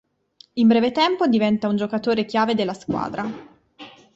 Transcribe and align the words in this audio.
In 0.53 0.65
breve 0.67 0.91
tempo, 0.91 1.27
diventa 1.27 1.67
un 1.67 1.75
giocatore 1.75 2.25
chiave 2.25 2.55
della 2.55 2.73
squadra. 2.73 3.23